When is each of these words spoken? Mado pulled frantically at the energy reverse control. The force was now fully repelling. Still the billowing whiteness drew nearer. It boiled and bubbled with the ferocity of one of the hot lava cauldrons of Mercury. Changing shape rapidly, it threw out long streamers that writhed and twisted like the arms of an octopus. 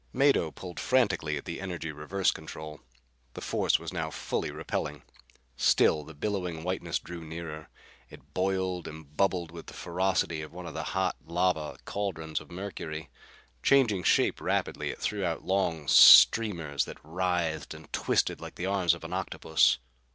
Mado 0.13 0.49
pulled 0.49 0.79
frantically 0.79 1.37
at 1.37 1.45
the 1.45 1.61
energy 1.61 1.91
reverse 1.91 2.31
control. 2.31 2.81
The 3.35 3.39
force 3.41 3.77
was 3.77 3.93
now 3.93 4.09
fully 4.09 4.49
repelling. 4.49 5.03
Still 5.57 6.03
the 6.03 6.15
billowing 6.15 6.63
whiteness 6.63 6.97
drew 6.97 7.23
nearer. 7.23 7.69
It 8.09 8.33
boiled 8.33 8.87
and 8.87 9.15
bubbled 9.15 9.51
with 9.51 9.67
the 9.67 9.75
ferocity 9.75 10.41
of 10.41 10.51
one 10.51 10.65
of 10.65 10.73
the 10.73 10.81
hot 10.97 11.17
lava 11.23 11.77
cauldrons 11.85 12.41
of 12.41 12.49
Mercury. 12.49 13.11
Changing 13.61 14.01
shape 14.01 14.41
rapidly, 14.41 14.89
it 14.89 14.97
threw 14.99 15.23
out 15.23 15.45
long 15.45 15.87
streamers 15.87 16.85
that 16.85 16.97
writhed 17.03 17.75
and 17.75 17.93
twisted 17.93 18.41
like 18.41 18.55
the 18.55 18.65
arms 18.65 18.95
of 18.95 19.03
an 19.03 19.13
octopus. 19.13 19.77